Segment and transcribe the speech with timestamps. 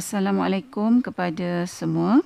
[0.00, 2.24] Assalamualaikum kepada semua.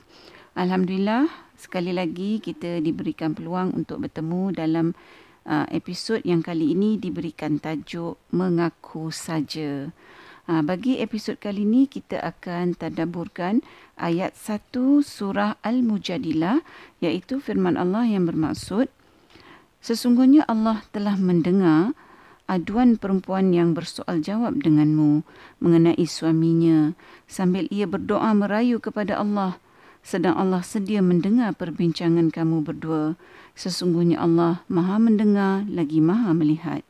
[0.54, 1.26] Alhamdulillah
[1.58, 4.86] sekali lagi kita diberikan peluang untuk bertemu dalam
[5.42, 9.90] uh, episod yang kali ini diberikan tajuk Mengaku Saja.
[10.46, 13.58] Uh, bagi episod kali ini kita akan tadaburkan
[13.98, 14.70] ayat 1
[15.02, 16.62] surah Al-Mujadilah
[17.02, 18.86] iaitu firman Allah yang bermaksud
[19.82, 21.90] Sesungguhnya Allah telah mendengar
[22.46, 25.24] aduan perempuan yang bersoal jawab denganmu
[25.58, 26.92] mengenai suaminya
[27.24, 29.58] sambil ia berdoa merayu kepada Allah.
[30.04, 33.16] Sedang Allah sedia mendengar perbincangan kamu berdua
[33.56, 36.84] sesungguhnya Allah Maha mendengar lagi Maha melihat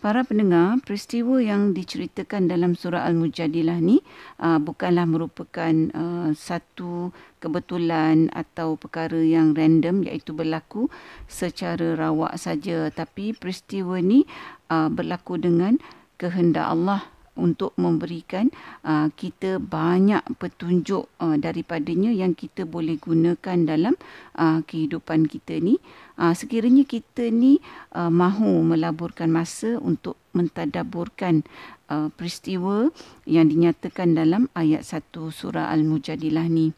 [0.00, 4.00] Para pendengar, peristiwa yang diceritakan dalam surah Al-Mujadilah ni
[4.40, 10.88] uh, bukanlah merupakan uh, satu kebetulan atau perkara yang random iaitu berlaku
[11.28, 12.88] secara rawak saja.
[12.88, 14.24] Tapi peristiwa ni
[14.72, 15.76] uh, berlaku dengan
[16.16, 17.04] kehendak Allah
[17.40, 18.52] untuk memberikan
[18.84, 23.96] uh, kita banyak petunjuk uh, daripadanya yang kita boleh gunakan dalam
[24.36, 25.80] uh, kehidupan kita ni.
[26.20, 27.64] Uh, sekiranya kita ni
[27.96, 31.42] uh, mahu melaburkan masa untuk mentadaburkan
[31.88, 32.92] uh, peristiwa
[33.24, 36.76] yang dinyatakan dalam ayat 1 surah al-mujadilah ni.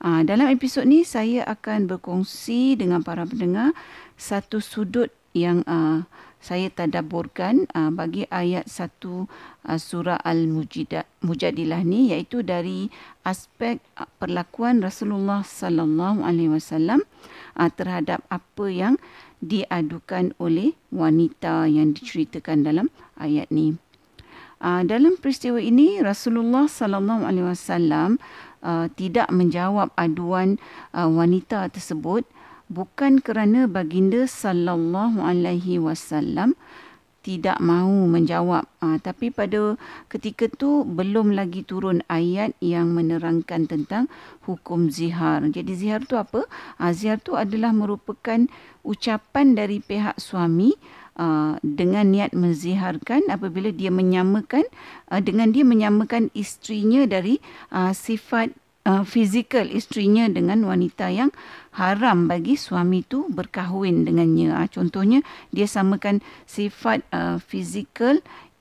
[0.00, 3.76] Uh, dalam episod ni saya akan berkongsi dengan para pendengar
[4.16, 6.04] satu sudut yang uh,
[6.40, 9.28] saya tadaburkan uh, bagi ayat satu
[9.68, 12.88] uh, surah Al-Mujadilah ni iaitu dari
[13.22, 17.04] aspek uh, perlakuan Rasulullah sallallahu alaihi wasallam
[17.76, 18.94] terhadap apa yang
[19.44, 22.86] diadukan oleh wanita yang diceritakan dalam
[23.20, 23.76] ayat ni.
[24.60, 28.20] Uh, dalam peristiwa ini Rasulullah sallallahu alaihi wasallam
[28.60, 30.60] uh, tidak menjawab aduan
[30.92, 32.28] uh, wanita tersebut
[32.70, 36.54] bukan kerana baginda sallallahu alaihi wasallam
[37.20, 39.76] tidak mahu menjawab ha, tapi pada
[40.08, 44.08] ketika tu belum lagi turun ayat yang menerangkan tentang
[44.48, 45.44] hukum zihar.
[45.52, 46.48] Jadi zihar tu apa?
[46.80, 48.48] Ha, zihar tu adalah merupakan
[48.80, 50.72] ucapan dari pihak suami
[51.20, 54.64] uh, dengan niat menziharkan apabila dia menyamakan
[55.12, 57.36] uh, dengan dia menyamakan isterinya dari
[57.68, 58.56] uh, sifat
[58.86, 61.30] uh, fizikal isterinya dengan wanita yang
[61.76, 64.54] haram bagi suami tu berkahwin dengannya.
[64.56, 65.20] Uh, contohnya
[65.52, 68.20] dia samakan sifat uh, fizikal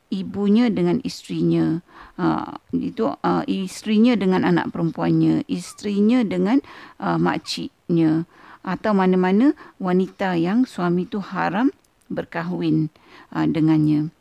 [0.10, 1.80] ibunya dengan isterinya.
[2.20, 6.60] Uh, itu uh, isterinya dengan anak perempuannya, isterinya dengan
[7.00, 8.28] uh, makciknya
[8.60, 11.72] atau mana-mana wanita yang suami tu haram
[12.12, 12.92] berkahwin
[13.32, 14.12] uh, dengannya.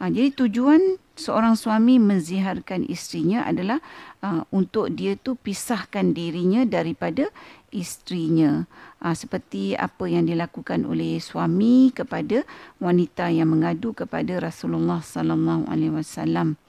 [0.00, 3.80] Uh, jadi tujuan seorang suami menziharkan isterinya adalah
[4.20, 7.32] uh, untuk dia tu pisahkan dirinya daripada
[7.72, 8.68] isterinya.
[9.00, 12.44] Uh, seperti apa yang dilakukan oleh suami kepada
[12.78, 16.60] wanita yang mengadu kepada Rasulullah sallallahu alaihi wasallam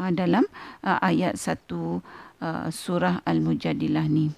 [0.00, 0.48] uh, dalam
[0.82, 2.00] uh, ayat satu
[2.40, 4.32] uh, surah al-mujadilah ni.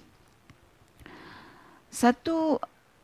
[1.93, 2.57] Satu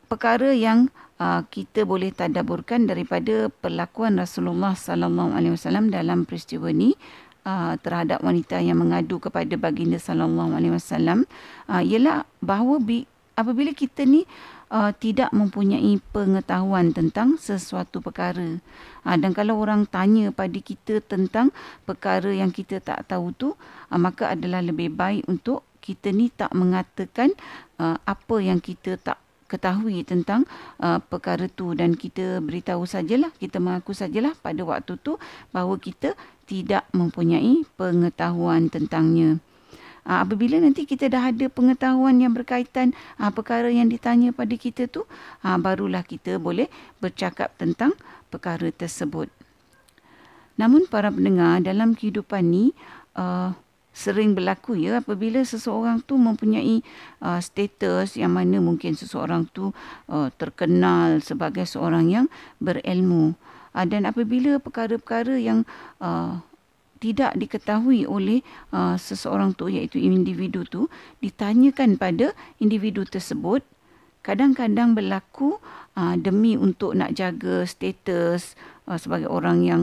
[0.09, 0.89] perkara yang
[1.21, 6.97] uh, kita boleh tadaburkan daripada perlakuan Rasulullah sallallahu alaihi wasallam dalam peristiwa ini
[7.45, 11.29] uh, terhadap wanita yang mengadu kepada baginda sallallahu alaihi wasallam.
[11.69, 13.05] Uh, ialah bahawa bi-
[13.37, 14.25] apabila kita ni
[14.73, 18.57] uh, tidak mempunyai pengetahuan tentang sesuatu perkara.
[19.05, 21.53] Uh, dan kalau orang tanya pada kita tentang
[21.85, 26.51] perkara yang kita tak tahu tu uh, maka adalah lebih baik untuk kita ni tak
[26.51, 27.31] mengatakan
[27.79, 29.17] uh, apa yang kita tak
[29.49, 30.45] ketahui tentang
[30.77, 35.17] uh, perkara tu dan kita beritahu sajalah kita mengaku sajalah pada waktu tu
[35.49, 36.13] bahawa kita
[36.45, 39.41] tidak mempunyai pengetahuan tentangnya.
[40.05, 44.85] Uh, apabila nanti kita dah ada pengetahuan yang berkaitan uh, perkara yang ditanya pada kita
[44.85, 45.09] tu
[45.43, 46.69] uh, barulah kita boleh
[47.01, 47.97] bercakap tentang
[48.29, 49.27] perkara tersebut.
[50.59, 52.75] Namun para pendengar dalam kehidupan ni
[53.15, 53.55] uh,
[53.89, 56.85] sering berlaku ya apabila seseorang tu mempunyai
[57.19, 59.73] uh, status yang mana mungkin seseorang tu
[60.07, 62.25] uh, terkenal sebagai seorang yang
[62.61, 63.33] berilmu.
[63.73, 65.65] Uh, dan apabila perkara-perkara yang
[65.99, 66.41] uh,
[66.99, 68.43] tidak diketahui oleh
[68.75, 70.91] uh, seseorang tu iaitu individu tu
[71.23, 73.63] ditanyakan pada individu tersebut
[74.19, 75.57] kadang-kadang berlaku
[75.95, 79.81] uh, demi untuk nak jaga status uh, sebagai orang yang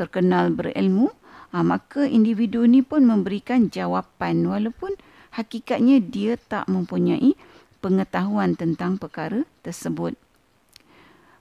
[0.00, 1.12] terkenal berilmu
[1.54, 4.98] ha, maka individu ni pun memberikan jawapan walaupun
[5.38, 7.38] hakikatnya dia tak mempunyai
[7.78, 10.18] pengetahuan tentang perkara tersebut.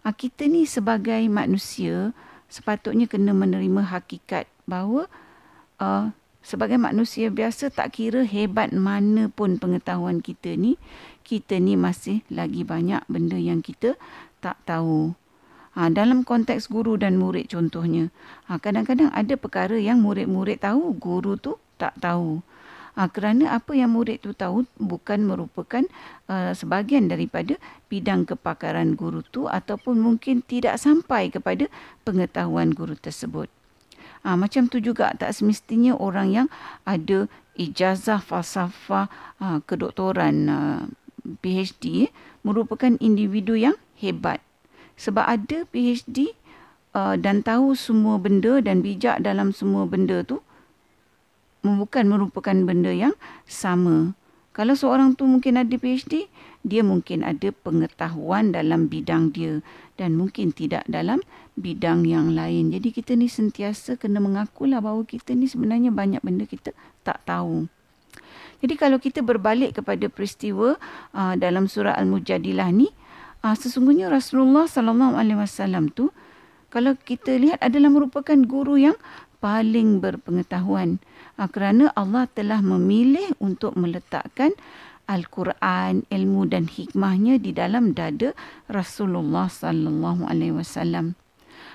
[0.06, 2.14] Ha, kita ni sebagai manusia
[2.46, 5.10] sepatutnya kena menerima hakikat bahawa
[5.82, 6.14] uh,
[6.46, 10.78] sebagai manusia biasa tak kira hebat mana pun pengetahuan kita ni,
[11.26, 13.98] kita ni masih lagi banyak benda yang kita
[14.44, 15.18] tak tahu.
[15.74, 18.14] Ha, dalam konteks guru dan murid contohnya.
[18.46, 22.46] Ha, kadang-kadang ada perkara yang murid-murid tahu, guru tu tak tahu.
[22.94, 25.82] Ha, kerana apa yang murid tu tahu bukan merupakan
[26.30, 27.58] uh, sebahagian daripada
[27.90, 31.66] bidang kepakaran guru tu ataupun mungkin tidak sampai kepada
[32.06, 33.50] pengetahuan guru tersebut.
[34.22, 36.48] Ha, macam tu juga tak semestinya orang yang
[36.86, 37.26] ada
[37.58, 39.10] ijazah falsafah
[39.42, 40.82] ha, kedoktoran uh,
[41.42, 42.14] PhD
[42.46, 44.38] merupakan individu yang hebat.
[44.98, 46.38] Sebab ada PhD
[46.94, 50.40] uh, dan tahu semua benda dan bijak dalam semua benda tu
[51.64, 53.16] bukan merupakan benda yang
[53.48, 54.14] sama.
[54.54, 56.30] Kalau seorang tu mungkin ada PhD,
[56.62, 59.66] dia mungkin ada pengetahuan dalam bidang dia
[59.98, 61.26] dan mungkin tidak dalam
[61.58, 62.70] bidang yang lain.
[62.70, 66.70] Jadi kita ni sentiasa kena mengakulah bahawa kita ni sebenarnya banyak benda kita
[67.02, 67.66] tak tahu.
[68.62, 70.78] Jadi kalau kita berbalik kepada peristiwa
[71.18, 72.94] uh, dalam surah Al-Mujadilah ni,
[73.44, 76.10] uh, sesungguhnya Rasulullah sallallahu alaihi wasallam tu
[76.72, 78.98] kalau kita lihat adalah merupakan guru yang
[79.44, 81.04] paling berpengetahuan
[81.38, 84.56] uh, kerana Allah telah memilih untuk meletakkan
[85.04, 88.32] Al-Quran, ilmu dan hikmahnya di dalam dada
[88.72, 91.20] Rasulullah sallallahu alaihi wasallam.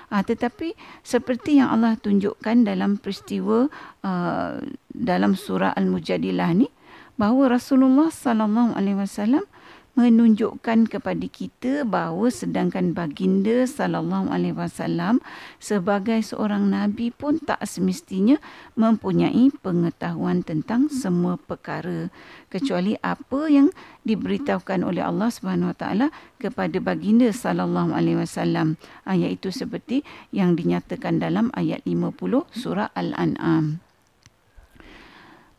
[0.09, 0.73] Uh, tetapi
[1.05, 3.69] seperti yang Allah tunjukkan dalam peristiwa
[4.01, 4.57] uh,
[4.89, 6.73] dalam surah Al-Mujadilah ni
[7.21, 9.45] bahawa Rasulullah sallallahu alaihi wasallam
[9.99, 15.19] menunjukkan kepada kita bahawa sedangkan baginda sallallahu alaihi wasallam
[15.59, 18.39] sebagai seorang nabi pun tak semestinya
[18.79, 22.07] mempunyai pengetahuan tentang semua perkara.
[22.47, 23.75] Kecuali apa yang
[24.07, 26.07] diberitahukan oleh Allah Subhanahu wa taala
[26.39, 32.15] kepada baginda sallallahu alaihi wasallam ah, iaitu seperti yang dinyatakan dalam ayat 50
[32.55, 33.83] surah al-an'am.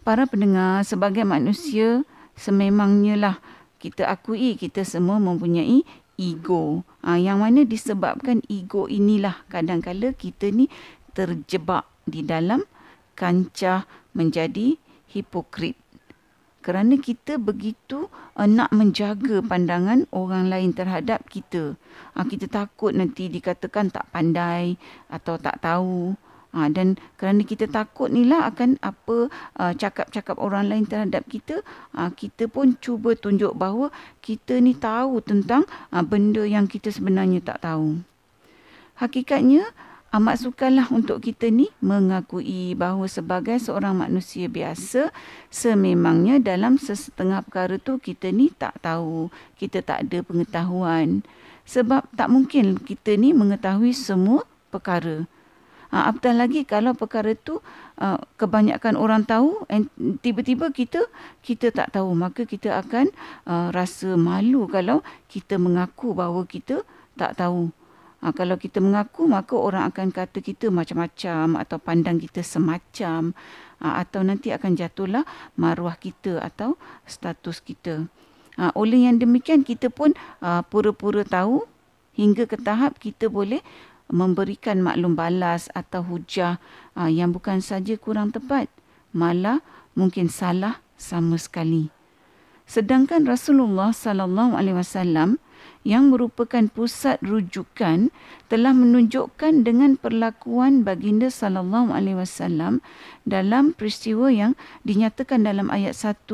[0.01, 3.37] Para pendengar sebagai manusia sememangnya lah
[3.81, 5.83] kita akui kita semua mempunyai
[6.21, 6.85] ego.
[7.01, 10.69] Ha, yang mana disebabkan ego inilah kadang-kala kita ni
[11.17, 12.61] terjebak di dalam
[13.17, 14.77] kancah menjadi
[15.09, 15.81] hipokrit.
[16.61, 21.81] Kerana kita begitu uh, nak menjaga pandangan orang lain terhadap kita.
[22.13, 24.77] Ha, kita takut nanti dikatakan tak pandai
[25.09, 26.13] atau tak tahu.
[26.51, 31.63] Ha, dan kerana kita takut ni lah akan apa uh, cakap-cakap orang lain terhadap kita,
[31.95, 35.63] uh, kita pun cuba tunjuk bahawa kita ni tahu tentang
[35.95, 38.03] uh, benda yang kita sebenarnya tak tahu.
[38.99, 39.63] Hakikatnya,
[40.11, 45.15] amat sukarlah untuk kita ni mengakui bahawa sebagai seorang manusia biasa,
[45.55, 51.23] sememangnya dalam sesetengah perkara tu kita ni tak tahu, kita tak ada pengetahuan.
[51.63, 54.43] Sebab tak mungkin kita ni mengetahui semua
[54.75, 55.31] perkara.
[55.91, 57.59] Uh, apatah lagi kalau perkara itu
[57.99, 59.91] uh, kebanyakan orang tahu and
[60.23, 61.03] tiba-tiba kita
[61.43, 63.11] kita tak tahu maka kita akan
[63.51, 66.87] uh, rasa malu kalau kita mengaku bahawa kita
[67.19, 67.75] tak tahu.
[68.23, 73.35] Uh, kalau kita mengaku maka orang akan kata kita macam-macam atau pandang kita semacam
[73.83, 75.27] uh, atau nanti akan jatuhlah
[75.59, 78.07] maruah kita atau status kita.
[78.55, 81.67] Uh, oleh yang demikian kita pun uh, pura-pura tahu
[82.15, 83.65] hingga ke tahap kita boleh
[84.11, 86.59] memberikan maklum balas atau hujah
[86.99, 88.67] uh, yang bukan saja kurang tepat
[89.15, 89.63] malah
[89.95, 91.91] mungkin salah sama sekali.
[92.71, 95.43] Sedangkan Rasulullah sallallahu alaihi wasallam
[95.81, 98.13] yang merupakan pusat rujukan
[98.53, 102.85] telah menunjukkan dengan perlakuan baginda sallallahu alaihi wasallam
[103.25, 104.53] dalam peristiwa yang
[104.85, 106.29] dinyatakan dalam ayat 1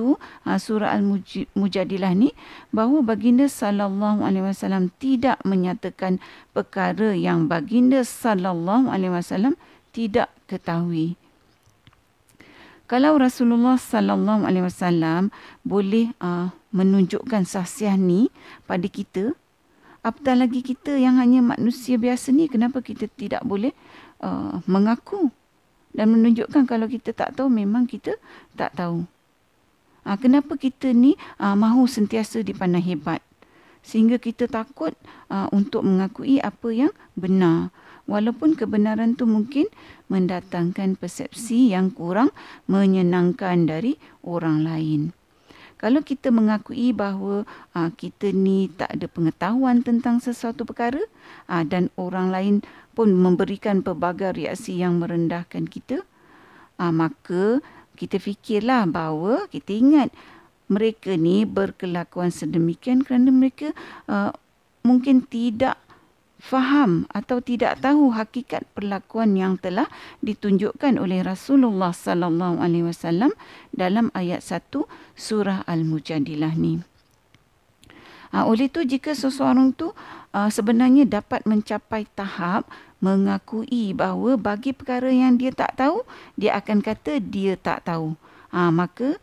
[0.48, 2.34] ha, surah al-mujadilah ni
[2.74, 6.18] bahawa baginda sallallahu alaihi wasallam tidak menyatakan
[6.50, 9.54] perkara yang baginda sallallahu alaihi wasallam
[9.94, 11.14] tidak ketahui
[12.86, 15.34] kalau Rasulullah sallallahu alaihi wasallam
[15.66, 18.30] boleh uh, menunjukkan sahsiah ni
[18.70, 19.34] pada kita
[20.06, 23.74] apatah lagi kita yang hanya manusia biasa ni kenapa kita tidak boleh
[24.22, 25.34] uh, mengaku
[25.90, 28.14] dan menunjukkan kalau kita tak tahu memang kita
[28.54, 29.02] tak tahu?
[30.06, 33.18] Uh, kenapa kita ni uh, mahu sentiasa dipandang hebat
[33.86, 34.98] sehingga kita takut
[35.30, 37.70] uh, untuk mengakui apa yang benar.
[38.10, 39.70] Walaupun kebenaran tu mungkin
[40.10, 42.34] mendatangkan persepsi yang kurang
[42.66, 45.02] menyenangkan dari orang lain.
[45.76, 47.46] Kalau kita mengakui bahawa
[47.78, 51.02] uh, kita ni tak ada pengetahuan tentang sesuatu perkara
[51.46, 52.54] uh, dan orang lain
[52.96, 56.02] pun memberikan pelbagai reaksi yang merendahkan kita
[56.80, 57.60] uh, maka
[57.96, 60.08] kita fikirlah bahawa kita ingat
[60.66, 63.70] mereka ni berkelakuan sedemikian kerana mereka
[64.10, 64.34] uh,
[64.82, 65.78] mungkin tidak
[66.36, 69.88] faham atau tidak tahu hakikat perlakuan yang telah
[70.20, 73.32] ditunjukkan oleh Rasulullah sallallahu alaihi wasallam
[73.72, 74.84] dalam ayat 1
[75.16, 76.84] surah Al-Mujadilah ni.
[78.34, 79.94] Ha, oleh itu jika seseorang tu
[80.34, 82.68] uh, sebenarnya dapat mencapai tahap
[83.00, 86.02] mengakui bahawa bagi perkara yang dia tak tahu,
[86.34, 88.18] dia akan kata dia tak tahu.
[88.52, 89.16] Ha, maka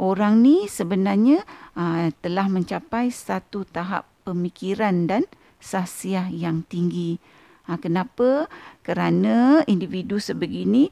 [0.00, 1.44] orang ni sebenarnya
[1.76, 5.28] ha, telah mencapai satu tahap pemikiran dan
[5.60, 7.20] sahsiah yang tinggi.
[7.68, 8.48] Ha, kenapa?
[8.80, 10.88] Kerana individu sebegini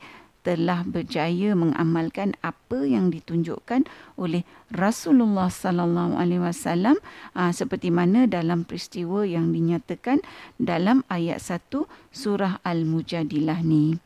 [0.47, 3.85] telah berjaya mengamalkan apa yang ditunjukkan
[4.17, 6.97] oleh Rasulullah sallallahu alaihi wasallam
[7.35, 10.23] ah, seperti mana dalam peristiwa yang dinyatakan
[10.57, 11.85] dalam ayat 1
[12.15, 13.99] surah Al-Mujadilah ni.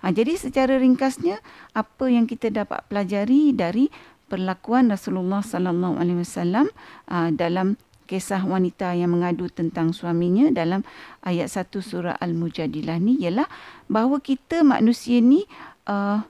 [0.00, 1.42] Ha, jadi secara ringkasnya
[1.74, 3.90] apa yang kita dapat pelajari dari
[4.34, 6.66] perlakuan Rasulullah sallallahu alaihi wasallam
[7.06, 7.78] ah, dalam
[8.10, 10.82] kisah wanita yang mengadu tentang suaminya dalam
[11.22, 13.46] ayat 1 surah Al-Mujadilah ni ialah
[13.88, 15.48] bahawa kita manusia ni
[15.88, 16.20] uh,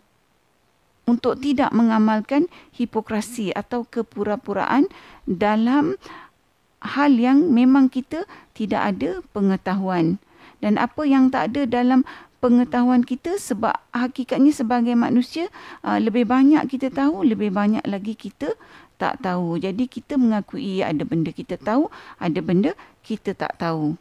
[1.05, 4.87] untuk tidak mengamalkan hipokrasi atau kepura-puraan
[5.27, 5.99] dalam
[6.81, 10.23] hal yang memang kita tidak ada pengetahuan.
[10.63, 12.09] Dan apa yang tak ada dalam
[12.45, 15.49] pengetahuan kita sebab hakikatnya sebagai manusia
[15.81, 18.53] uh, lebih banyak kita tahu lebih banyak lagi kita
[19.01, 19.59] tak tahu.
[19.59, 23.97] Jadi kita mengakui ada benda kita tahu, ada benda kita tak tahu.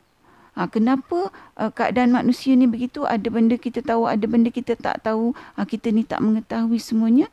[0.53, 3.09] Ha, kenapa uh, keadaan manusia ni begitu?
[3.09, 5.33] Ada benda kita tahu, ada benda kita tak tahu.
[5.57, 7.31] Ha, kita ni tak mengetahui semuanya.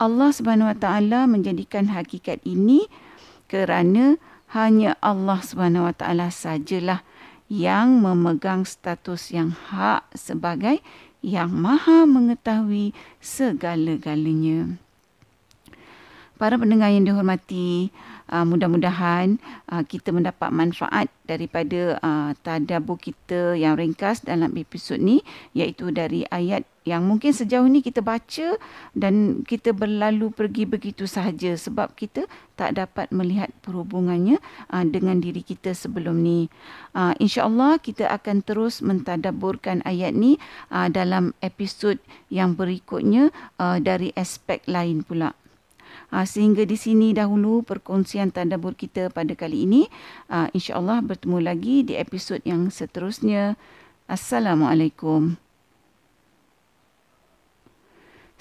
[0.00, 2.88] Allah Subhanahu Wa Taala menjadikan hakikat ini
[3.46, 4.16] kerana
[4.56, 7.04] hanya Allah Subhanahu Wa Taala sajalah
[7.50, 10.82] yang memegang status yang hak sebagai
[11.22, 12.90] yang maha mengetahui
[13.22, 14.76] segala-galanya.
[16.34, 17.94] Para pendengar yang dihormati,
[18.32, 19.36] uh, mudah-mudahan
[19.68, 25.20] uh, kita mendapat manfaat daripada uh, tadabbur kita yang ringkas dalam episod ni
[25.52, 28.58] iaitu dari ayat yang mungkin sejauh ni kita baca
[28.98, 32.26] dan kita berlalu pergi begitu sahaja sebab kita
[32.58, 34.42] tak dapat melihat perhubungannya
[34.74, 36.50] uh, dengan diri kita sebelum ni.
[36.90, 40.42] Uh, InsyaAllah kita akan terus mentadaburkan ayat ni
[40.74, 42.02] uh, dalam episod
[42.34, 43.30] yang berikutnya
[43.62, 45.38] uh, dari aspek lain pula.
[46.14, 49.82] Uh, sehingga di sini dahulu perkongsian tadabbur kita pada kali ini.
[50.30, 53.58] Uh, InsyaAllah bertemu lagi di episod yang seterusnya.
[54.06, 55.41] Assalamualaikum.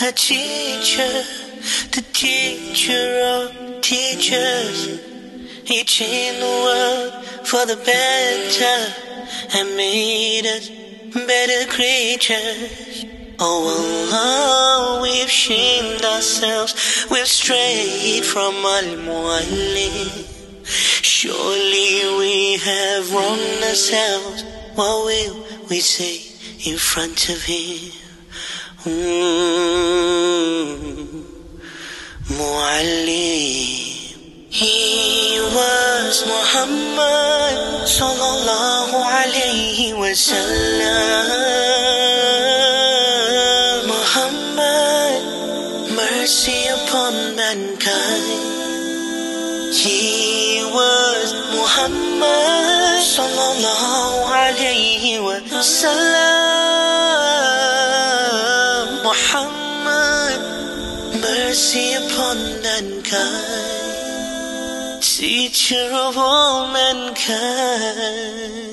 [0.00, 1.22] a teacher,
[1.90, 5.00] the teacher of teachers.
[5.64, 8.94] He changed the world for the better
[9.54, 10.70] and made us
[11.14, 13.04] better creatures.
[13.38, 13.68] Oh,
[14.10, 20.28] Allah, we've shamed ourselves, we've strayed from Al-Mu'allim.
[20.64, 24.44] Surely we have wronged ourselves.
[24.74, 26.22] What will we say
[26.70, 28.01] in front of Him?
[28.84, 29.22] Hmm.
[34.50, 37.86] He was Muhammad
[39.94, 41.28] wa sallam.
[43.86, 45.22] Muhammad,
[45.94, 48.26] mercy upon mankind.
[49.72, 56.81] He was Muhammad sallallahu alayhi wa sallam.
[63.12, 68.71] Mankind, teacher of all mankind.